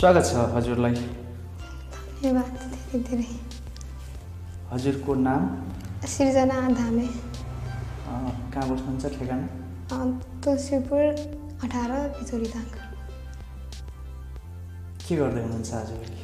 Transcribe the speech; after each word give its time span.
स्वागत 0.00 0.24
छ 0.26 0.42
हजुरलाई। 0.54 0.94
धन्यवाद 0.94 2.52
धेरै 2.74 2.98
धेरै। 3.08 3.26
हजुरको 4.70 5.14
नाम? 5.24 5.42
सृजना 6.12 6.58
धामे। 6.78 7.06
कहाँ 8.52 8.66
बस्नुहुन्छ 8.70 9.06
ठेगाना? 9.16 9.46
तुलसीपुर 10.44 11.02
अठार 11.64 11.90
बिचोरी 12.18 12.48
दाङ 12.54 12.64
के 15.04 15.16
गर्दै 15.16 15.42
हुनुहुन्छ 15.42 15.72
आजभोलि 15.80 16.16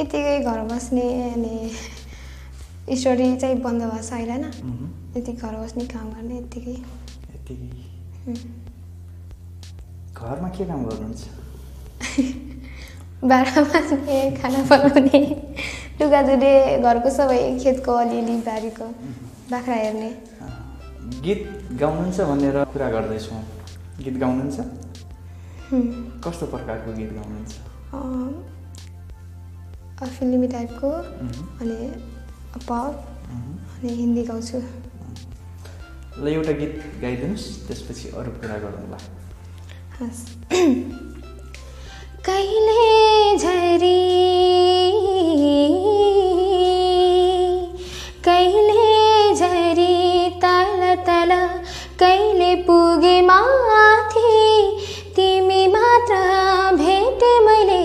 यतिकै 0.00 0.34
घर 0.40 0.60
बस्ने 0.72 1.06
अनि 1.32 1.54
स्टडी 3.00 3.28
चाहिँ 3.36 3.60
बन्द 3.66 3.82
भएको 3.82 4.02
छ 4.08 4.12
अहिले 4.12 4.32
होइन 4.32 5.14
यति 5.16 5.32
घर 5.32 5.54
बस्ने 5.62 5.84
काम 5.94 6.10
गर्ने 6.16 6.38
यत्तिकै 6.38 6.76
यतिकै। 7.36 7.70
उम्. 8.28 8.50
घरमा 10.18 10.48
के 10.58 10.64
काम 10.72 10.84
गर्नुहुन्छ? 10.88 11.22
भाँडा 13.22 13.60
माझ्ने 13.62 14.16
खाना 14.36 14.60
बनाउने 14.70 15.20
लुगा 16.00 16.20
धुने 16.22 16.52
घरको 16.82 17.10
सबै 17.10 17.40
खेतको 17.62 17.92
अलिअलि 17.92 18.36
बारीको 18.46 18.86
बाख्रा 19.50 19.74
हेर्ने। 19.74 20.10
गीत 21.24 21.40
गाउनुहुन्छ 21.80 22.18
भनेर 22.30 22.56
कुरा 22.72 22.88
गर्दैछौँ 22.90 23.42
गीत 24.04 24.16
गाउनुहुन्छ. 24.22 24.58
कस्तो 26.24 26.44
प्रकारको 26.46 26.88
गीत 26.96 27.12
गाउनुहुन्छ? 27.12 27.52
फिल्मी 30.18 30.48
टाइपको 30.48 30.90
अनि 31.60 31.76
पप। 32.54 32.70
अनि 32.70 33.90
हिन्दी 34.00 34.22
गाउँछु। 34.24 34.58
ल 36.18 36.28
एउटा 36.28 36.52
गीत 36.60 36.74
गाइदिनुहोस् 37.02 37.46
त्यसपछि 37.66 38.06
अरू 38.18 38.30
कुरा 38.40 38.56
गरौँला। 38.64 38.98
हस्। 40.00 40.20
कहिले 42.28 43.36
झरी? 43.38 44.10
कहिले 48.24 49.34
झरी? 49.34 50.30
तल 50.42 50.94
तल 51.06 51.48
कहिले 51.98 52.54
पुगे 52.54 53.20
माथि? 53.20 54.76
तिमी 55.16 55.66
मात्र 55.66 56.14
भेटे 56.76 57.40
मैले 57.40 57.82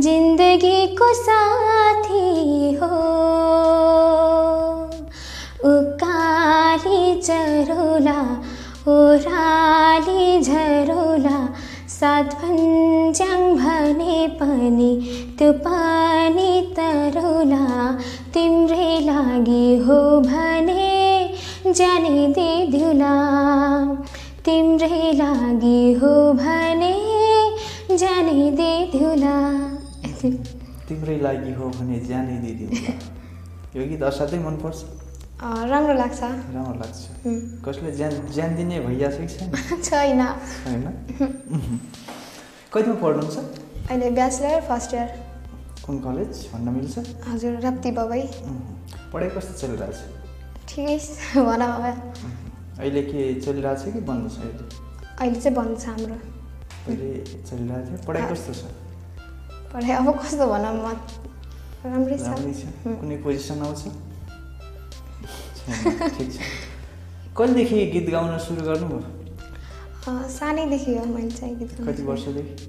जिन्दगीको 0.00 1.14
साथी 1.14 2.74
हो। 2.74 3.19
सात 12.00 12.34
भन्ज्याङ 12.40 13.42
भने 13.56 14.14
पनि 14.40 14.90
त्यो 15.38 15.48
पानी 15.64 16.52
तरोला 16.76 17.64
तिम्रै 18.34 18.86
लागि 19.08 19.66
हो 19.86 19.98
भने 20.28 20.86
जाने 21.80 22.14
दिदिउला 22.38 23.12
तिम्रै 24.46 25.12
लागि 25.20 25.82
हो 26.00 26.12
भने 26.40 26.94
जाने 28.02 28.50
दिदिउला 28.60 29.36
तिम्रै 30.88 31.18
लागि 31.26 31.52
हो 31.60 31.68
भने 31.76 32.00
ज्यानै 32.08 32.38
दिदिउँला 32.46 32.96
यो 33.76 33.88
गीत 33.90 34.02
असाध्यै 34.12 34.40
मनपर्छ। 34.48 35.09
राम्रो 35.42 35.94
लाग्छ। 35.94 36.20
राम्रो 36.22 36.74
लाग्छ. 36.78 37.00
कसले 37.64 37.90
ज्यान 37.96 38.12
ज्यान 38.32 38.56
दिने 38.56 38.80
भइया 38.80 39.10
छ 39.10 39.20
कि 39.20 39.28
छैन। 39.88 40.20
छैन? 40.64 40.84
कतिमा 42.72 42.94
पढ्नुहुन्छ? 43.02 43.36
अहिले 43.90 44.10
ब्याचलर 44.18 44.60
फर्स्ट 44.68 44.94
इयर। 44.94 45.08
कुन 45.86 45.98
कलेज? 46.04 46.48
भन्न 46.52 46.68
मिल्छ? 46.76 46.98
हजुर 47.28 47.58
राप्ती 47.60 47.90
बाबै. 47.98 48.22
पढाइ 49.12 49.28
कस्तो 49.36 49.54
चलिरहेछ? 49.60 49.98
ठिकै 50.68 50.98
छ 50.98 51.44
भन 51.48 51.62
बाबा 51.64 51.92
अहिले 52.80 53.02
के 53.08 53.24
चलिरहेछ 53.40 53.82
कि 53.96 54.00
बन्द 54.12 54.30
छ 54.30 54.38
अहिले? 54.44 54.64
अहिले 55.20 55.40
चाहिँ 55.40 55.56
बन्द 55.56 55.78
छ 55.80 55.86
हाम्रो। 55.88 56.16
पहिले 56.84 57.08
चलिरहेको 57.48 57.88
थियो 57.88 58.06
पढाइ 58.06 58.28
कस्तो 58.32 58.52
छ? 58.60 58.62
पढाइ 59.72 59.90
अब 60.04 60.12
कस्तो 60.20 60.44
भनौँ 60.52 60.74
म। 60.84 60.86
राम्रै 61.88 62.18
छ. 62.20 62.28
कुनै 63.00 63.16
पोजिसन 63.24 63.64
आउँछ? 63.64 64.09
ठिक 65.70 66.32
छ 66.36 66.48
कहिलेदेखि 67.36 67.86
गीत 67.92 68.08
गाउन 68.10 68.38
सुरु 68.46 68.62
गर्नुभयो? 68.66 69.00
अँ, 70.08 70.28
सानैदेखि 70.28 70.94
हो 70.96 71.04
मैले 71.04 71.30
चाहिँ 71.30 71.56
गीत 71.58 71.72
कति 71.86 72.02
वर्षदेखि? 72.02 72.66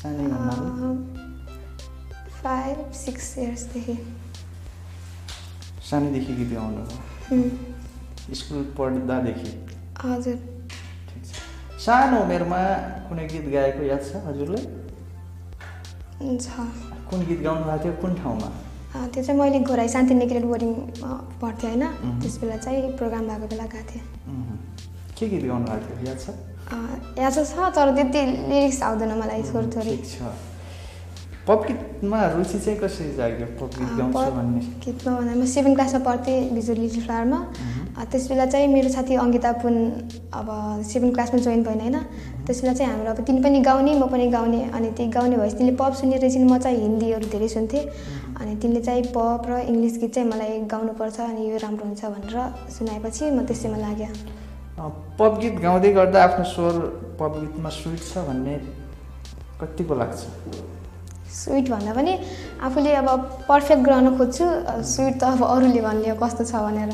सानै 0.00 0.26
फाइभ 2.42 2.92
सिक्स 3.04 3.36
इयर्सदेखि 3.38 3.96
सानैदेखि 5.90 6.34
गीत 6.34 6.52
गाउनु 6.52 6.84
स्कुल 8.34 8.62
पढ्दादेखि? 8.78 9.50
हजुर। 10.04 10.36
ठिक 11.10 11.24
छ। 11.26 11.80
सानो 11.86 12.20
उमेरमा 12.22 12.60
कुनै 13.08 13.26
गीत 13.32 13.48
गाएको 13.52 13.82
याद 13.84 14.02
छ 14.10 14.22
हजुरलाई? 14.26 14.64
कुन 17.10 17.26
गीत 17.26 17.40
गाउनु 17.40 17.64
भएको 17.64 17.82
थियो 17.84 17.92
कुन 18.02 18.14
ठाउँमा? 18.22 18.48
त्यो 19.12 19.22
चाहिँ 19.24 19.38
मैले 19.40 19.58
घोराई 19.60 19.88
शान्ति 19.88 20.14
निकेतन 20.14 20.44
बोर्डिङमा 20.48 21.10
पढ्थेँ 21.42 21.70
होइन। 21.70 21.84
त्यस 22.22 22.34
बेला 22.40 22.56
चाहिँ 22.64 22.96
प्रोग्राम 22.96 23.24
भएको 23.28 23.46
बेला 23.52 23.66
गएको 23.72 23.86
थिएँ. 23.90 24.04
के 25.16 25.24
गीत 25.28 25.44
गाउनु 25.46 25.66
भएको 25.66 25.86
थियो? 25.86 26.08
याद 26.08 26.18
छ? 26.24 26.26
याद 27.18 27.32
छ 27.32 27.70
तर 27.76 27.94
त्यति 27.96 28.20
लिरिक्स 28.50 28.82
आउँदैन 28.82 29.12
मलाई 29.22 29.42
थोरै 29.52 29.68
थोरै 29.74 29.96
पप 31.46 31.60
गीतमा 31.66 32.20
रुचि 32.34 32.58
चाहिँ 32.58 32.78
कसरी 32.78 33.12
जाग्यो? 33.16 33.46
पप 33.58 33.70
गीत 33.78 33.90
गाउँछु 33.98 34.30
भन्ने। 34.36 34.60
गीतमा 34.82 35.12
भन्दा 35.16 35.34
म 35.38 35.44
सेभेन 35.46 35.74
क्लासमा 35.78 36.00
पढ्थेँ 36.02 36.38
बिजुली 36.54 36.80
लिटिल 36.80 37.02
फ्लावरमा 37.06 37.40
त्यस 38.10 38.24
बेला 38.28 38.46
चाहिँ 38.50 38.66
मेरो 38.74 38.88
साथी 38.90 39.14
अङ्किता 39.14 39.52
पुन 39.62 39.74
अब 40.34 40.48
सेभेन 40.90 41.10
क्लासमा 41.14 41.38
जोइन 41.46 41.62
भएन 41.62 41.80
होइन। 41.80 41.96
त्यस 42.46 42.60
बेला 42.62 42.72
चाहिँ 42.74 42.92
हाम्रो 42.92 43.10
अब 43.10 43.20
तिनी 43.26 43.40
पनि 43.42 43.60
गाउने 43.60 43.92
म 43.98 44.06
पनि 44.06 44.26
गाउने 44.30 44.62
अनि 44.70 44.90
त्यही 44.96 45.10
गाउने 45.10 45.36
भएपछि 45.36 45.56
तिनले 45.58 45.74
पप 45.76 45.92
सुनेर 45.98 46.20
चाहिँ 46.22 46.44
म 46.46 46.58
चाहिँ 46.58 46.78
हिन्दीहरू 46.78 47.26
धेरै 47.34 47.48
सुन्थेँ। 47.48 47.82
अनि 48.40 48.54
तिनले 48.62 48.80
चाहिँ 48.86 49.02
पप 49.16 49.42
र 49.50 49.58
इङ्ग्लिस 49.66 49.98
गीत 50.00 50.14
चाहिँ 50.14 50.28
मलाई 50.30 50.58
गाउनुपर्छ 50.70 51.18
अनि 51.20 51.42
यो 51.50 51.56
राम्रो 51.58 51.84
हुन्छ 51.86 52.04
भनेर 52.06 52.36
सुनाएपछि 52.70 53.30
म 53.30 53.42
त्यसैमा 53.50 53.78
लाग्यो। 53.82 54.10
पप 55.18 55.32
गीत 55.42 55.54
गाउँदै 55.66 55.90
गर्दा 55.98 56.22
आफ्नो 56.22 56.44
स्वर 56.54 56.74
पप 57.18 57.32
गीतमा 57.42 57.70
स्विट 57.78 58.00
छ 58.10 58.22
भन्ने 58.28 58.54
कतिको 59.60 59.94
लाग्छ? 59.94 60.20
स्विट 61.36 61.66
भन्दा 61.70 61.92
पनि 61.98 62.12
आफूले 62.62 62.92
अब 63.00 63.08
पर्फेक्ट 63.48 63.82
गर्न 63.88 64.06
खोज्छु 64.18 64.46
स्विट 64.92 65.14
त 65.20 65.24
अब 65.34 65.42
अरूले 65.44 65.80
भन्ने 65.82 66.14
कस्तो 66.22 66.44
छ 66.44 66.62
भनेर। 66.66 66.92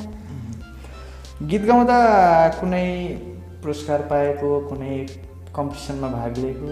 गीत 1.50 1.62
गाउँदा 1.69 1.98
कुनै 2.60 2.88
पुरस्कार 3.62 4.00
पाएको 4.10 4.48
कुनै 4.70 4.96
कम्पिटिसनमा 5.56 6.08
भाग 6.08 6.36
लिएको 6.38 6.68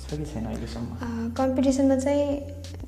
छ 0.00 0.16
कि 0.18 0.24
छैन 0.24 0.44
अहिलेसम्म? 0.46 0.86
कम्पिटिसनमा 1.38 1.96
चाहिँ 1.96 2.26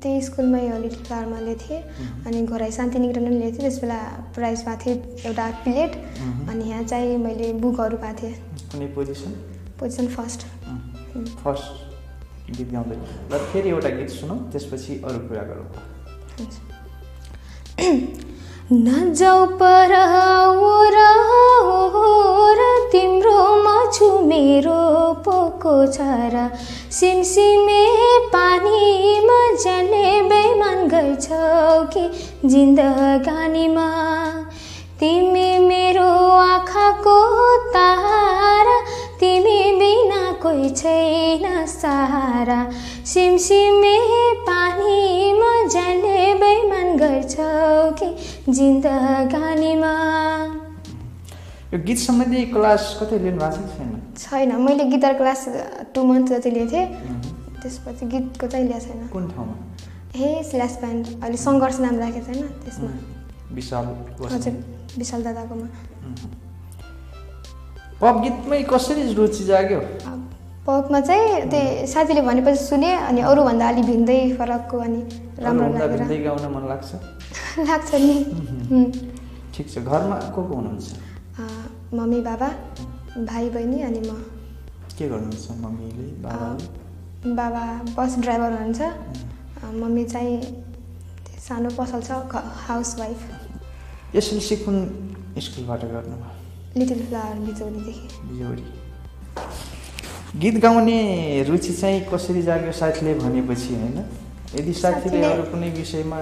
त्यही 0.01 0.21
स्कुलमै 0.27 0.61
लिटिल 0.81 1.03
फ्लावरमा 1.05 1.39
लिएको 1.39 1.67
थिएँ 1.67 1.81
अनि 2.27 2.45
घोराई 2.47 2.71
शान्तिनिकेतन 2.71 3.25
पनि 3.25 3.37
लिएको 3.39 3.57
थिएँ 3.57 3.69
त्यस 3.69 3.79
बेला 3.81 3.99
प्राइज 4.35 4.63
पाएको 4.65 4.85
थिएँ 4.85 5.25
एउटा 5.25 5.49
प्लेट. 5.63 5.91
अनि 6.49 6.69
यहाँ 6.69 6.83
चाहिँ 6.83 7.17
मैले 7.17 7.51
बुकहरू 7.61 7.97
पाएको 7.97 8.21
थिएँ। 8.21 8.33
कुनै 8.71 8.87
पोजिसन? 8.95 9.31
Position 9.79 10.07
first. 10.15 10.45
फर्स्ट 11.43 12.51
गीत 12.57 12.71
गाउँदै। 12.71 12.95
ल 13.31 13.37
फेरि 13.51 13.69
एउटा 13.69 13.89
गीत 13.89 14.09
सुनौँ 14.09 14.39
त्यसपछि 14.51 15.01
अरू 15.05 15.19
कुरा 15.27 15.43
गरौँ। 15.43 15.67
नजाउ 18.71 19.45
पर 19.61 19.91
पोको 25.91 26.27
छरा। 26.27 26.51
सिमसिमे 26.91 27.87
पानीमा 28.27 29.55
जाने 29.63 30.21
बेमान 30.21 30.87
गर्छौ 30.87 31.83
कि 31.83 32.11
जिन्दगानीमा। 32.47 33.87
तिमी 34.99 35.59
मेरो 35.59 36.29
आँखाको 36.29 37.57
तारा 37.57 38.81
तिमी 39.19 39.79
बिना 39.79 40.31
कोही 40.31 40.69
छैन 40.69 41.65
सहारा। 41.65 42.71
सिमसिमे 43.05 43.99
पानीमा 44.33 45.67
जाने 45.67 46.33
बेमान 46.33 46.97
गर्छौ 46.97 47.91
कि 47.91 48.15
जिन्दगानीमा। 48.51 49.91
यो 51.73 51.79
गीत 51.79 51.97
सम्बन्धी 51.97 52.39
क्लास 52.51 52.83
कतै 52.99 53.17
लिनु 53.23 53.39
भएको 53.39 53.55
छ 53.55 53.59
कि 53.63 53.67
छैन? 53.79 53.91
छैन 54.19 54.55
मैले 54.61 54.83
गिटार 54.91 55.13
क्लास 55.17 55.41
टु 55.95 56.03
मन्थ 56.03 56.27
जति 56.27 56.51
लिएको 56.51 56.71
थिएँ. 56.71 56.87
त्यसपछि 57.61 58.05
गीतको 58.11 58.47
चाहिँ 58.47 58.65
लिएको 58.67 58.79
छैन। 58.85 59.07
कुन 59.07 59.27
ठाउँमा? 59.31 59.55
हे 60.15 60.29
स्ल्यास 60.43 60.73
ब्यान्ड 60.79 61.07
अहिले 61.23 61.37
सङ्घर्ष 61.37 61.79
नाम 61.79 61.99
राखेको 61.99 62.33
छैन 62.33 62.47
त्यसमा। 62.63 62.89
विशाल 63.55 63.85
हजुर। 64.31 64.53
विशाल 64.97 65.23
दादाकोमा। 65.23 65.67
पप 68.01 68.15
गीतमै 68.23 68.61
कसरी 68.67 69.13
रुचि 69.13 69.43
जाग्यो? 69.43 69.79
पपमा 70.67 70.99
चाहिँ 70.99 71.49
त्यही 71.49 71.87
साथीले 71.87 72.21
भनेपछि 72.21 72.63
सुने 72.65 72.91
अनि 73.07 73.21
अरूभन्दा 73.31 73.67
अलि 73.67 73.81
भिन्दै 73.81 74.19
फरकको 74.35 74.77
अनि 74.77 75.01
राम्रो 75.39 76.67
लाग्छ? 76.67 76.89
लाग्छ 77.69 77.89
नि. 77.95 78.83
ठिक 79.55 79.71
छ 79.71 79.77
घरमा 79.79 80.19
को 80.35 80.43
को 80.43 80.53
हुनुहुन्छ? 80.53 81.10
मम्मी 81.93 82.19
बाबा 82.21 82.47
भाइ 83.27 83.49
बहिनी 83.49 83.81
अनि 83.83 83.99
म। 83.99 84.11
के 84.97 85.07
गर्नुहुन्छ 85.09 85.51
मम्मीले 85.61 86.05
बाबाले? 86.23 86.65
बाबा 87.35 87.63
बस 87.97 88.11
ड्राइभर 88.19 88.51
हुनुहुन्छ। 88.51 88.81
मम्मी 89.81 90.03
चाहिँ 90.05 90.35
सानो 91.47 91.69
पसल 91.77 92.01
छ 92.01 92.09
हाउसवाइफ 92.67 93.19
एसएलसी 94.15 94.55
कुन 94.63 94.77
स्कुलबाट 95.45 95.81
गर्नुभयो 95.91 96.79
लिटिल 96.79 97.01
फ्लावर 97.07 97.35
बिजौलीदेखि 97.45 98.07
बिजोडी 98.29 98.65
गीत 100.41 100.55
गाउने 100.63 100.97
रुचि 101.49 101.73
चाहिँ 101.73 101.99
कसरी 102.13 102.41
जाग्यो 102.41 102.71
साथीले 102.81 103.13
भनेपछि 103.19 103.71
होइन? 103.75 103.97
यदि 104.55 104.73
साथीले 104.73 105.23
अरू 105.25 105.43
कुनै 105.51 105.69
विषयमा 105.71 106.17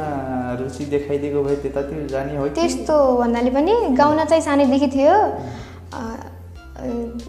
रुचि 0.59 0.85
देखाइदिएको 0.85 1.43
भए 1.43 1.55
त्यतातिर 1.63 2.07
जाने 2.07 2.35
हो 2.37 2.47
त्यस्तो 2.57 2.97
भन्नाले 3.17 3.51
पनि 3.51 3.73
गाउन 3.97 4.23
चाहिँ 4.25 4.43
सानैदेखि 4.43 4.87
थियो। 4.95 5.15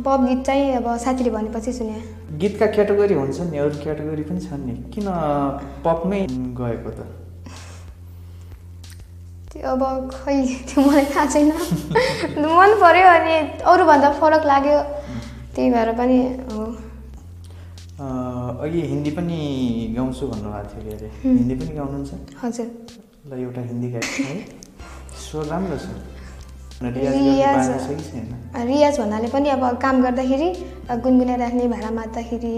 पप 0.04 0.20
गीत 0.28 0.44
चाहिँ 0.46 0.74
अब 0.76 0.96
साथीले 1.04 1.30
भनेपछि 1.30 1.72
सुने 1.72 1.96
गीतका 2.38 2.66
क्याटेगोरी 2.74 3.14
हुन्छ 3.14 3.40
नि 3.50 3.58
अरू 3.58 3.82
क्याटेगोरी 3.82 4.22
पनि 4.22 4.40
छन् 4.40 4.66
नि। 4.66 4.74
किन 4.92 5.08
पपमै 5.84 6.20
गएको 6.60 6.90
त? 6.90 7.08
त्यो 9.52 9.70
अब 9.70 9.82
खै 10.12 10.36
त्यो 10.68 10.84
मलाई 10.84 11.04
थाहा 11.16 11.26
छैन। 11.26 11.50
मन 12.56 12.70
पऱ्यो 12.82 13.08
अनि 13.16 13.36
अरूभन्दा 13.72 14.12
फरक 14.20 14.44
लाग्यो। 14.46 14.78
त्यही 15.54 15.70
भएर 15.70 15.92
पनि 15.98 16.18
हो 16.52 16.69
अँ, 18.00 18.64
अघि 18.64 18.80
हिन्दी 18.80 19.10
पनि 19.12 19.92
गाउँछु 19.96 20.26
भन्नुभएको 20.26 20.68
थियो 20.72 20.82
के 20.88 20.92
अरे। 20.96 21.08
हिन्दी 21.22 21.54
पनि 21.60 21.72
गाउनुहुन्छ? 21.76 22.10
हजुर। 22.42 22.68
ल 23.28 23.30
एउटा 23.44 23.60
हिन्दी 23.60 23.88
गायक 23.92 24.04
है। 24.24 24.36
स्वर 25.24 25.44
राम्रो 25.52 25.76
छ। 25.76 25.84
रियाज 26.80 27.68
बानी 28.64 28.96
भन्नाले 29.00 29.28
पनि 29.28 29.48
अब 29.52 29.64
काम 29.84 30.00
गर्दाखेरि 30.02 30.48
गुनगुनाइराख्ने 31.04 31.66
भाँडा 31.68 31.90
माझ्दाखेरि 31.92 32.52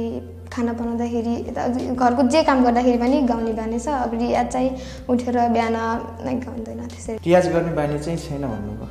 खाना 0.53 0.73
बनाउँदाखेरि 0.79 1.35
यता 1.51 1.63
घरको 1.99 2.23
जे 2.31 2.43
काम 2.47 2.63
गर्दाखेरि 2.65 2.99
पनि 3.03 3.17
गाउने 3.27 3.53
गाने 3.59 3.79
छ। 3.83 3.89
अब 3.89 4.15
रियाज 4.23 4.47
चाहिँ 4.55 4.71
उठेर 5.11 5.37
बिहान 5.59 5.77
नै 6.23 6.35
गाउँदैन 6.39 6.87
त्यसरी। 6.87 7.19
रियाज 7.19 7.47
गर्ने 7.51 7.73
बानी 7.75 7.99
चाहिँ 7.99 8.19
छैन 8.19 8.47
भन्नुभयो। 8.47 8.87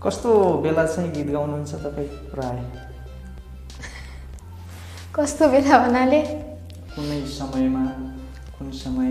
कस्तो 0.00 0.30
बेला 0.64 0.84
चाहिँ 0.86 1.10
गीत 1.12 1.28
गाउनुहुन्छ 1.36 1.72
तपाईँ 1.84 2.08
प्राय? 2.32 2.56
कस्तो 5.16 5.48
बेला 5.48 5.76
भन्नाले 5.80 6.20
कुनै 6.92 7.20
समयमा 7.24 7.82
कुन 8.56 8.68
समय 8.84 9.10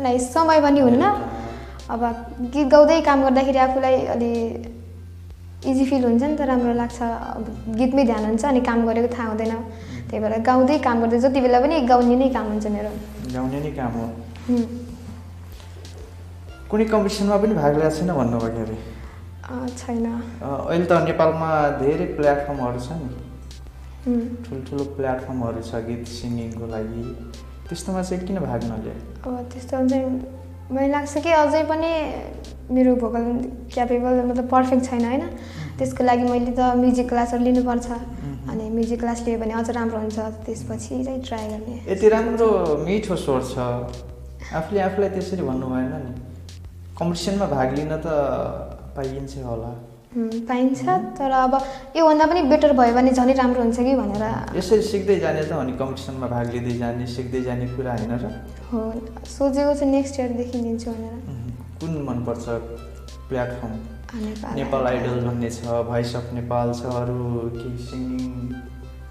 लाई 0.00 0.18
समय 0.18 0.60
पनि 0.64 0.80
हुन्न। 0.80 1.04
अब 1.92 2.02
गीत 2.52 2.66
गाउँदै 2.72 3.00
काम 3.08 3.18
गर्दाखेरि 3.24 3.58
आफूलाई 3.64 3.96
अलि 4.14 4.30
इजी 5.68 5.84
फिल 5.84 6.04
हुन्छ 6.04 6.22
नि 6.22 6.36
त 6.36 6.48
राम्रो 6.48 6.72
लाग्छ। 6.80 6.98
अब 7.36 7.44
गीतमै 7.76 8.04
ध्यान 8.08 8.24
हुन्छ 8.24 8.44
अनि 8.44 8.60
काम 8.68 8.78
गरेको 8.88 9.08
थाहा 9.12 9.28
हुँदैन। 9.28 9.52
त्यही 10.08 10.20
भएर 10.24 10.34
गाउँदै 10.48 10.78
काम 10.86 10.96
गर्दै 11.02 11.18
जति 11.24 11.40
बेला 11.44 11.60
पनि 11.60 11.80
गाउने 11.92 12.16
नै 12.16 12.28
काम 12.36 12.46
हुन्छ 12.52 12.66
मेरो। 12.72 12.92
गाउने 13.36 13.58
नै 13.60 13.72
काम 13.76 13.92
हो। 14.00 14.06
कुनै 16.70 16.84
कम्पिटिसनमा 16.88 17.36
पनि 17.36 17.54
भाग 17.60 17.72
लिएको 17.80 17.96
छैन 18.00 18.10
भन्नुभयो 18.16 18.64
अरे? 18.64 18.76
छैन। 19.76 20.06
अहिले 20.40 20.86
त 20.88 20.92
नेपालमा 21.04 21.50
धेरै 21.84 22.06
प्लेटफर्महरू 22.16 22.80
छ 22.80 22.96
नि। 22.96 23.08
ठुल्ठुलो 24.04 24.84
प्लेटफर्महरू 24.98 25.60
छ 25.62 25.80
गीत 25.88 26.06
सिङ्गिङको 26.18 26.66
लागि। 26.74 27.02
त्यस्तोमा 27.68 28.02
चाहिँ 28.02 28.26
किन 28.26 28.38
भाग 28.46 28.64
नलियो 28.70 28.94
अब 29.26 29.34
त्यस्तो 29.52 29.86
चाहिँ 29.88 30.06
मलाई 30.72 30.88
लाग्छ 30.88 31.14
कि 31.24 31.30
अझै 31.42 31.62
पनि 31.70 31.90
मेरो 32.74 32.94
भोकल 32.96 33.24
क्यापेबल 33.74 34.14
मतलब 34.30 34.48
पर्फेक्ट 34.48 34.84
छैन 34.90 35.04
होइन? 35.04 35.24
त्यसको 35.78 36.04
लागि 36.04 36.24
मैले 36.32 36.52
त 36.58 36.74
म्युजिक 36.82 37.08
क्लासहरू 37.08 37.44
लिनुपर्छ। 37.44 37.86
अनि 38.50 38.64
म्युजिक 38.70 39.00
क्लास 39.00 39.22
लियो 39.26 39.38
भने 39.38 39.52
अझ 39.60 39.70
राम्रो 39.70 39.98
हुन्छ। 39.98 40.18
त्यसपछि 40.46 41.04
चाहिँ 41.04 41.22
ट्राई 41.22 41.46
गर्ने। 41.52 41.74
यति 41.92 42.08
राम्रो 42.08 42.48
मिठो 42.84 43.16
स्वर 43.16 43.40
छ। 43.52 43.56
आफूले 44.58 44.80
आफूलाई 44.88 45.10
त्यसरी 45.14 45.42
भन्नु 45.46 45.66
भएन 45.72 45.94
नि। 46.04 46.12
कम्पिटिसनमा 46.98 47.46
भाग 47.54 47.68
लिन 47.78 47.92
त 48.02 48.06
पाइन्छ 48.96 49.32
होला। 49.46 49.72
पाइन्छ 50.12 50.82
तर 51.18 51.30
अब 51.30 51.54
योभन्दा 51.96 52.24
पनि 52.26 52.42
बेटर 52.48 52.72
भयो 52.76 52.94
भने 52.94 53.10
झनै 53.12 53.32
राम्रो 53.32 53.62
हुन्छ 53.62 53.78
कि 53.80 53.94
भनेर। 53.96 54.24
यसरी 54.56 54.82
सिक्दै 54.82 55.16
जाने 55.20 55.42
त 55.44 55.52
अनि 55.56 55.72
कम्पिटिसनमा 55.80 56.26
भाग 56.28 56.46
लिँदै 56.52 56.74
जाने 56.78 57.06
सिक्दै 57.06 57.40
जाने 57.42 57.66
कुरा 57.76 57.92
होइन 57.96 58.12
र। 58.20 58.24
हो 58.72 58.80
सोचेको 59.24 59.72
छु 59.80 59.84
नेक्स्ट 59.88 60.20
इयरदेखि 60.20 60.58
लिन्छु 60.58 60.90
भनेर। 60.90 61.16
कुन 61.80 61.92
मनपर्छ 62.08 62.44
प्लेटफर्म? 63.28 63.74
नेपाल 64.60 64.86
आइडल 64.86 65.16
भन्ने 65.26 65.50
छ 65.50 65.80
भोइस 65.88 66.14
अफ 66.16 66.32
नेपाल 66.36 66.72
छ 66.76 66.92
अरू 67.00 67.18
केही 67.56 67.78
सिङ्गिङ 67.88 68.32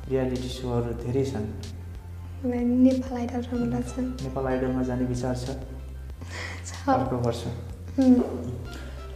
रियालिटी 0.10 0.50
सोहरू 0.58 0.94
धेरै 1.02 1.26
छन्। 1.32 1.48
नेपाल 2.46 3.18
आइडल 3.18 3.42
राम्रो 3.50 3.70
लाग्छ 3.74 3.94
नेपाल 4.00 4.46
आइडलमा 4.54 4.84
जाने 4.84 5.06
विचार 5.10 5.36
छ? 5.36 5.58
अर्को 6.88 7.16
वर्ष 7.26 7.42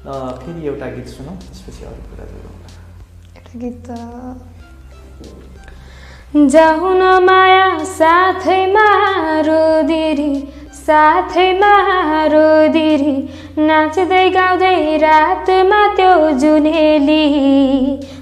फेरि 0.06 0.66
एउटा 0.68 0.88
गीत 0.96 1.07
सुनौँ 1.10 1.36
त्यसपछि 1.38 1.86
अरू 1.86 2.02
कुरा 2.10 2.25
गरौँ 2.31 2.54
एउटा 3.36 3.54
गीत 3.62 3.88
जाउन 6.54 7.02
माया 7.24 7.68
साथैमा 7.92 8.88
रोदिरी 9.48 10.34
साथैमा 10.78 11.74
रोदिरी 12.34 13.16
नाच्दै 13.68 14.25
गाउँदै 14.30 14.98
रातमा 15.04 15.81
त्यो 15.96 16.13
जुनेली 16.40 17.24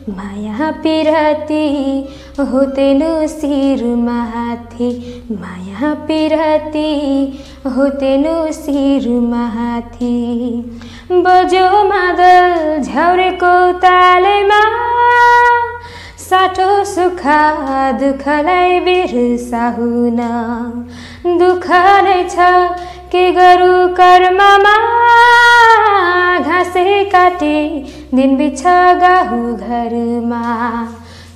माया 0.09 0.71
पिरती 0.83 1.65
होतेनु 2.39 3.27
शिरमाथि 3.27 4.87
माया 5.31 5.93
पिरती। 6.05 6.89
होतेनु 7.75 8.33
शिरमाथि 8.53 10.15
बज्यो 11.11 11.83
मादल 11.89 12.81
झ्याउरेको 12.81 13.51
तालैमा 13.83 14.61
साठो 16.29 16.83
सुखा 16.93 17.37
दुःखलाई 17.99 18.79
बिर्साहुन 18.79 20.17
दुःख 21.39 21.69
नै 22.05 22.17
छ 22.29 22.49
के 23.13 23.29
गरौँ 23.31 23.87
कर्ममा? 23.99 24.75
घाँसे 26.39 27.03
काटी 27.13 27.57
दिन 28.13 28.35
बिछ 28.37 28.63
गाहु 29.05 29.41
घरमा। 29.55 30.43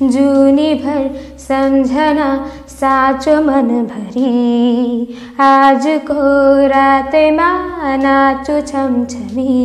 जुनीभर 0.01 1.07
सम्झना 1.39 2.27
साँचो 2.69 3.35
मनभरि 3.41 5.15
आजको 5.41 6.67
रातैमा 6.67 7.49
नाचु 7.97 8.59
छमछमी। 8.67 9.55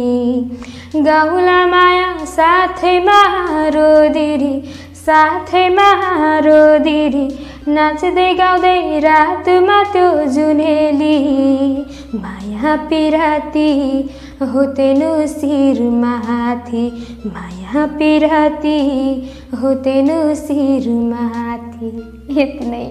गाउँला 0.96 1.66
माया 1.66 2.24
साथैमा 2.26 3.20
रोदिरी 3.74 4.54
साथैमा 5.06 5.88
रोदिरी 6.46 7.26
नाच्दै 7.68 8.32
गाउँदै 8.34 9.00
रातमा 9.00 9.82
त्यो 9.92 10.08
जुनेली। 10.34 11.16
माया 12.14 12.76
पिराती 12.88 13.70
होतेनु 14.46 15.26
शिरमाथि 15.26 16.84
माया 17.26 17.86
पिराती। 17.98 18.76
होतेनु 19.62 20.34
शिरमाथि 20.34 21.88
यति 22.40 22.66
नै 22.70 22.84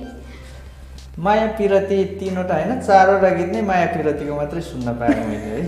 माया 1.19 1.47
पिरती 1.57 2.03
तिनवटा 2.19 2.55
होइन 2.55 2.79
चारवटा 2.81 3.29
गीत 3.29 3.49
नै 3.53 3.61
माया 3.61 3.85
पिरतीको 3.85 4.35
मात्रै 4.35 4.61
सुन्न 4.61 4.93
पाएँ 4.99 5.15
मैले 5.27 5.49
है। 5.55 5.61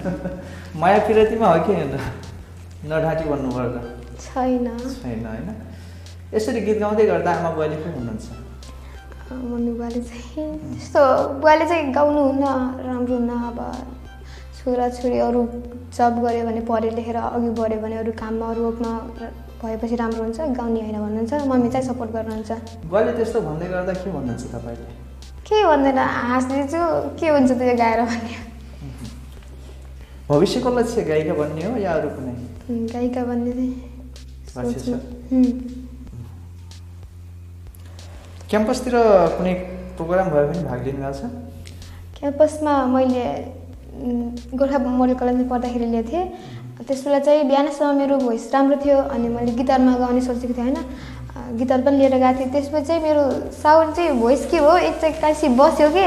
माया 0.80 0.98
पिरतीमा 0.98 1.46
हो 1.46 1.64
कि 1.64 1.72
होइन? 1.72 1.94
नढाँटी 2.90 3.24
पर्दा 3.28 3.80
छैन। 4.20 4.66
छैन 5.02 5.26
होइन? 5.26 5.48
यसरी 6.34 6.60
गीत 6.60 6.78
गाउँदै 6.78 7.04
गर्दा 7.06 7.30
आमा 7.32 7.50
बुवाले 7.50 7.76
पो 7.76 7.88
हुनुहुन्छ। 7.98 8.26
मम्मी 9.32 9.72
बुवाले 9.72 10.00
चाहिँ 10.00 10.46
त्यस्तो 10.58 11.02
बुवाले 11.40 11.64
चाहिँ 11.68 11.92
गाउनुहुन्न 11.94 12.44
राम्रो 12.86 13.14
हुन्न 13.14 13.30
अब 13.50 13.58
छोराछोरी 14.60 15.18
अरू 15.24 15.40
जब 15.96 16.14
गऱ्यो 16.22 16.44
भने 16.46 16.60
पढे 16.68 16.90
लेखेर 16.96 17.16
अघि 17.16 17.50
बढ्यो 17.58 17.80
भने 17.80 17.96
अरू 17.96 18.12
काममा 18.12 18.46
अरू 18.52 18.60
वर्कमा 18.64 18.92
भएपछि 19.62 19.96
राम्रो 19.96 20.22
हुन्छ 20.22 20.40
गाउने 20.56 20.80
होइन 20.80 20.98
भन्नुहुन्छ 21.00 21.32
मम्मी 21.48 21.68
चाहिँ 21.72 21.86
सपोर्ट 21.86 22.10
गर्नुहुन्छ। 22.12 22.50
बुवाले 22.84 23.12
त्यस्तो 23.16 23.40
भन्दै 23.40 23.66
गर्दा 23.72 23.92
के 24.04 24.10
भन्नुहुन्छ 24.12 24.44
तपाईँले? 24.52 24.88
के 25.48 25.58
भन्दैन 25.64 25.98
हाँस्दैछु 26.30 26.80
के 27.20 27.28
हुन्छ 27.28 27.50
त्यो 27.50 27.74
गाएर 27.82 28.00
भन्ने। 28.10 28.34
भविष्यको 30.28 30.68
लक्ष्य 30.78 31.02
गायिका 31.10 31.34
बन्ने 31.40 31.62
हो 31.64 31.76
या 31.80 31.92
अरू 31.92 32.08
कुनै? 32.16 32.34
गायिका 32.92 33.22
उम्, 35.32 35.52
क्याम्पसतिर 38.50 38.94
कुनै 39.38 39.54
प्रोग्राम 39.96 40.26
भयो 40.30 40.46
भने 40.48 40.62
भाग 40.68 40.80
लिनु 40.86 41.00
गएको 41.00 41.12
छ? 41.18 41.22
क्याम्पसमा 42.18 42.72
मैले 42.92 43.24
गोर्खा 44.58 44.78
मोडल 44.78 45.14
कलेजमा 45.14 45.44
पढ्दाखेरि 45.50 45.86
लिएको 45.86 46.08
थिएँ। 46.10 46.26
त्यस 46.86 47.04
बेला 47.04 47.18
चाहिँ 47.18 47.44
बिहानसम्म 47.48 47.96
मेरो 47.98 48.16
भोइस 48.18 48.50
राम्रो 48.54 48.76
थियो 48.84 48.98
अनि 49.14 49.28
मैले 49.28 49.52
गिटारमा 49.52 49.96
गाउने 49.98 50.20
सोचेको 50.20 50.54
थिएँ 50.56 50.64
होइन। 50.64 51.58
गिटार 51.58 51.80
पनि 51.82 51.96
लिएर 51.98 52.16
गएको 52.16 52.38
थिएँ। 52.40 52.50
त्यसपछि 52.52 52.86
चाहिँ 52.86 53.02
मेरो 53.02 53.22
साउन्ड 53.52 53.94
चाहिँ 53.96 54.10
भोइस 54.20 54.46
के 54.50 54.58
हो? 54.58 54.76
एक 54.76 54.94
चाहिँ 55.00 55.56
बस्यो 55.56 55.88
कि? 55.90 56.06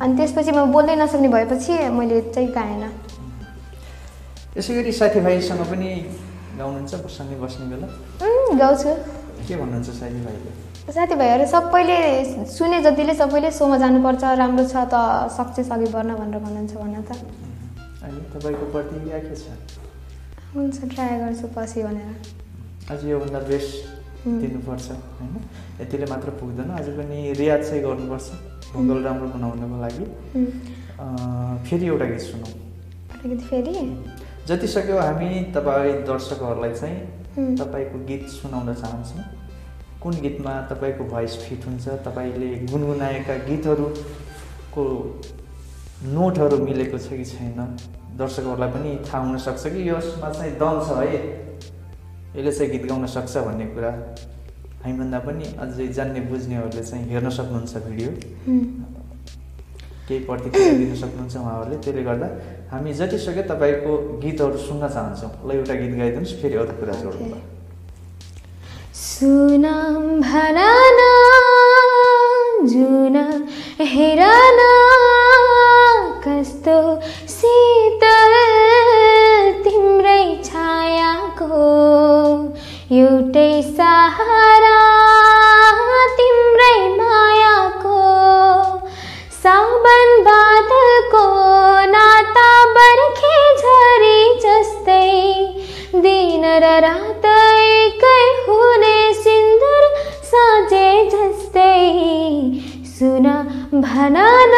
अनि 0.00 0.16
त्यसपछि 0.16 0.52
म 0.52 0.64
बोल्नै 0.72 0.96
नसक्ने 0.96 1.28
भएपछि 1.28 1.72
मैले 1.96 2.20
चाहिँ 2.32 2.48
गाएन। 2.52 2.84
यसै 4.56 4.74
गरी 4.74 4.92
साथीभाइसँग 4.92 5.60
पनि 5.70 5.90
गाउनुहुन्छ 6.58 6.92
सँगै 7.16 7.36
बस्ने 7.40 7.64
बेला? 7.72 7.86
गाउँछु। 8.60 8.90
के 9.48 9.56
भन्नुहुन्छ 9.56 9.88
साथीभाइले? 9.88 10.69
साथीभाइहरू 10.94 11.46
सबैले 11.46 11.98
सुने 12.50 12.80
जतिले 12.82 13.14
सबैले 13.14 13.50
सोमा 13.50 13.76
जानुपर्छ 13.78 14.22
राम्रो 14.42 14.64
छ 14.66 14.76
त 14.92 14.94
सक्सेस 15.36 15.70
अघि 15.72 15.88
बढ्न 15.94 16.14
भनेर 16.18 16.38
भन्नुहुन्छ 16.42 16.72
भन्न 16.74 17.02
त। 17.06 17.10
अनि 18.02 18.20
तपाईँको 18.34 18.64
प्रतिक्रिया 18.74 19.18
के 19.22 19.34
छ? 19.36 19.54
हुन्छ 20.54 20.76
ट्राई 20.94 21.18
गर्छु 21.22 21.46
पछि 21.56 21.82
भनेर। 21.82 22.10
अझ 22.90 23.00
योभन्दा 23.06 23.40
बेस्ट. 23.50 23.74
दिनुपर्छ 24.20 24.86
होइन? 24.90 25.34
यतिले 25.80 26.06
मात्र 26.10 26.30
पुग्दैन 26.40 26.70
अझ 26.76 26.86
पनि 26.98 27.18
रियाज 27.40 27.60
चाहिँ 27.68 27.82
गर्नुपर्छ। 27.82 28.28
भोकल 28.72 28.98
राम्रो 29.04 29.28
बनाउनको 29.34 29.76
लागि। 29.80 30.04
फेरि 31.68 31.86
एउटा 31.86 32.06
गीत 32.10 32.20
सुनौँ। 32.20 32.52
अलिकति 33.14 33.44
फेरि? 33.46 33.74
जति 34.48 34.66
सक्यो 34.74 34.98
हामी 35.00 35.28
तपाईँ 35.56 35.92
दर्शकहरूलाई 36.10 36.72
चाहिँ 36.80 37.56
तपाईँको 37.60 37.98
गीत 38.08 38.28
सुनाउन 38.36 38.74
चाहन्छौँ। 38.74 39.24
कुन 40.02 40.14
गीतमा 40.20 40.52
तपाईँको 40.70 41.04
भोइस 41.04 41.32
फिट 41.44 41.66
हुन्छ 41.66 41.88
तपाईँले 42.06 42.48
गुनगुनाएका 42.72 43.34
गीतहरूको 43.48 44.84
नोटहरू 46.14 46.56
मिलेको 46.64 46.98
छ 46.98 47.20
कि 47.20 47.24
छैन? 47.24 47.76
दर्शकहरूलाई 48.16 48.70
पनि 48.72 48.90
थाहा 49.04 49.20
हुनसक्छ 49.26 49.66
कि 49.66 49.88
यसमा 49.88 50.30
चाहिँ 50.32 50.52
दम 50.56 50.80
छ 50.88 50.96
है? 51.04 51.20
यसले 52.36 52.52
चाहिँ 52.52 52.70
गीत 52.72 52.84
गाउन 52.88 53.06
सक्छ 53.06 53.36
भन्ने 53.36 53.66
कुरा 53.76 53.92
हामीभन्दा 54.84 55.18
पनि 55.28 55.44
अझै 55.60 55.86
जान्ने 55.92 56.20
बुझ्नेहरूले 56.32 56.82
चाहिँ 56.82 57.04
हेर्न 57.10 57.28
सक्नुहुन्छ 57.38 57.76
भिडियो। 57.86 58.10
केही 60.08 60.20
प्रतिक्रिया 60.24 60.72
दिन 60.80 60.94
सक्नुहुन्छ 60.96 61.36
उहाँहरूले। 61.36 61.76
त्यसले 61.84 62.02
गर्दा 62.02 62.28
हामी 62.72 62.92
जति 62.96 63.18
सक्यो 63.28 63.42
तपाईँको 63.52 63.92
गीतहरू 64.24 64.58
सुन्न 64.66 64.88
चाहन्छौँ 64.88 65.32
ल 65.44 65.60
एउटा 65.60 65.74
गीत 65.80 65.94
गाइदिनुहोस् 66.00 66.36
फेरि 66.42 66.56
अरू 66.64 66.72
कुरा 66.80 66.94
जोडौँ 67.04 67.26
ओके। 67.28 67.59
सुनाम 69.02 70.02
भनन 70.20 70.98
जुन 72.72 73.16
हेरन 73.92 74.58
सुन 103.00 103.26
भन 103.82 104.16
न 104.52 104.56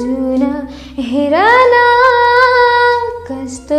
जुन 0.00 0.42
हेर 1.06 1.32
न 1.70 1.78
कस्तो 3.28 3.78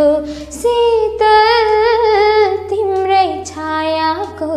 शीतल 0.56 1.70
तिम्रै 2.72 3.28
छायाको 3.50 4.50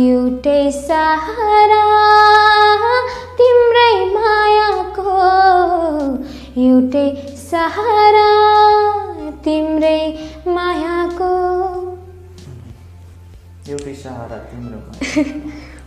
एउटै 0.00 0.58
सहारा 0.80 1.80
तिम्रै 3.38 3.94
मायाको 4.16 5.16
एउटै 6.66 7.06
सहारा 7.46 8.28
तिम्रै 9.48 10.02
मायाको 10.58 11.32
एउटै 13.68 13.94
सहारा 14.04 14.42
तिम्रो। 14.52 14.84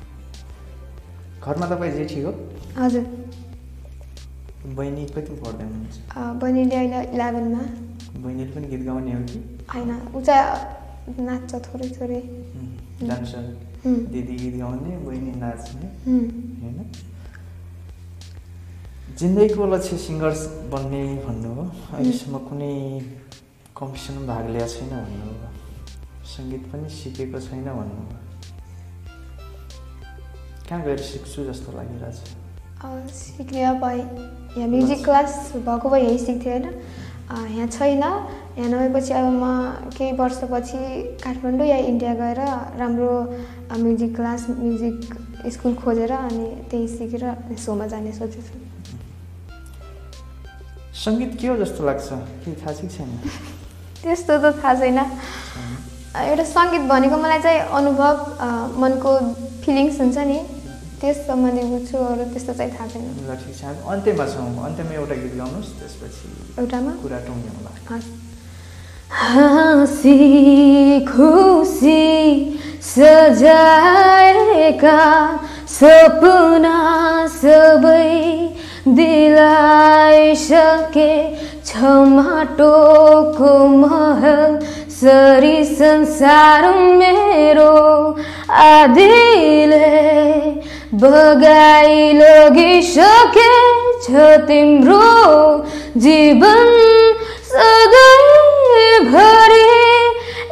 घरमा 1.43 1.65
तपाईँ 1.71 1.91
जेठी 1.97 2.21
हो 2.21 2.31
हजुर। 2.77 3.05
बहिनी 4.77 5.05
कति 5.15 5.33
पढ्दै 5.41 5.63
हुनुहुन्छ? 5.63 5.97
बहिनीले 6.41 6.75
अहिले 6.75 6.99
इलेभेनमा। 7.15 7.61
बहिनीले 8.23 8.51
पनि 8.53 8.67
गीत 8.67 8.83
गाउने 8.85 9.11
हो 9.13 9.21
कि? 9.29 9.39
होइन 9.73 9.91
ऊ 10.15 10.21
चाहिँ 10.21 11.25
नाच्छ 11.25 11.51
थोरै 11.67 11.89
थोरै 11.99 12.21
उम्, 13.85 14.01
दिदी 14.11 14.35
गीत 14.41 14.55
गाउने 14.59 14.97
बहिनी 15.05 15.31
नाच्ने। 15.39 15.87
होइन? 16.05 16.77
जिन्दगीको 19.19 19.65
लक्ष्य 19.73 19.97
सिङ्गर 19.97 20.31
बन्ने 20.71 21.03
भन्नु 21.27 21.49
हो। 21.55 21.63
अहिलेसम्म 21.93 22.37
कुनै 22.47 22.73
कम्पिटिसनमा 23.77 24.25
भाग 24.27 24.45
लिएको 24.53 24.67
छैन 24.75 24.89
भन्नु 24.89 25.31
सङ्गीत 26.33 26.63
पनि 26.71 26.89
सिकेको 26.99 27.39
छैन 27.47 27.67
भन्नु 27.79 28.03
कहाँ 30.69 30.81
गएर 30.85 30.97
सिक्छु 31.01 31.43
जस्तो 31.43 31.71
लागिरहेछ 31.77 32.17
सिक्ने 33.11 33.63
अब 33.65 33.83
यहाँ 33.83 34.67
म्युजिक 34.69 35.03
क्लास 35.05 35.51
भएको 35.57 35.89
भए 35.89 36.01
यहीँ 36.01 36.17
सिक्थेँ 36.17 36.51
होइन 36.51 36.67
यहाँ 37.29 37.67
छैन 37.67 37.97
यहाँ 37.99 38.69
नभएपछि 38.69 39.13
अब 39.13 39.25
म 39.33 39.43
केही 39.97 40.11
वर्षपछि 40.17 40.77
काठमाडौँ 41.23 41.67
या 41.67 41.77
इन्डिया 41.89 42.13
गएर 42.21 42.39
राम्रो 42.79 43.11
म्युजिक 43.77 44.15
क्लास 44.15 44.45
म्युजिक 44.49 45.49
स्कुल 45.53 45.73
खोजेर 45.75 46.11
अनि 46.11 46.45
त्यही 46.69 46.87
सिकेर 46.87 47.25
सोमा 47.65 47.87
जाने 47.87 48.11
सोचेको 48.13 48.41
छु 48.49 48.67
सङ्गीत 51.01 51.37
के 51.41 51.47
हो 51.47 51.55
जस्तो 51.57 51.85
लाग्छ 51.85 52.07
के 52.45 52.53
थाहा 52.55 52.73
छ 52.73 52.81
कि 52.81 52.87
छैन 52.89 53.09
त्यस्तो 54.01 54.37
त 54.37 54.53
थाहा 54.61 54.73
छैन 54.75 54.97
एउटा 54.99 56.43
सङ्गीत 56.45 56.81
भनेको 56.89 57.17
मलाई 57.17 57.39
चाहिँ 57.41 57.59
अनुभव 57.73 58.13
मनको 58.77 59.17
फिलिङ्स 59.65 59.99
हुन्छ 60.01 60.17
नि। 60.31 60.39
त्यस 60.99 61.17
सम्बन्धी 61.27 61.63
बुझ्छु 61.71 61.95
अरू 61.97 62.23
त्यस्तो 62.33 62.53
चाहिँ 62.59 62.71
थाहा 62.75 62.87
छैन। 62.91 63.03
ल 63.23 63.25
ठिक 63.39 63.55
छ। 63.55 63.57
अन्त्यमा 63.87 64.25
छौँ। 64.33 64.51
अन्त्यमा 64.67 64.93
एउटा 64.99 65.15
गीत 65.23 65.33
गाउनुहोस् 65.39 65.71
त्यसपछि 65.79 66.27
एउटामा? 66.59 66.91
कुरा 67.03 67.19
टुङ्ग्यौँला 67.27 67.71
हस्। 67.89 68.07
हाँसी 69.09 70.19
खुसी 71.07 72.03
सजाएका 72.91 75.01
सपना 75.79 76.77
सबै 77.39 78.11
दिलाइसके 78.99 81.11
छमाटोको 81.69 83.51
महल। 83.81 84.51
सरी 84.99 85.57
संसार 85.65 86.63
मेरो 86.99 87.75
आदिले 88.51 89.87
बगाई 90.93 92.13
लगिसके 92.17 93.49
छ 94.03 94.09
तिम्रो 94.47 95.09
जीवन 96.01 96.69
सधैँभरि 97.49 98.47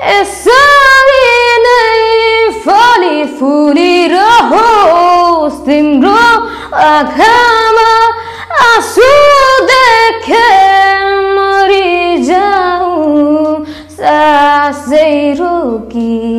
यसरी 0.10 1.24
नै 1.65 1.98
फली 2.65 3.17
फुलिरहोस् 3.39 4.38
तिम्रो 5.65 6.22
आँखामा 6.86 7.89
आँसु 8.67 9.10
देखे 9.72 10.46
मरिजाउँ 11.34 12.86
सासै 13.98 15.12
रोकी। 15.39 16.37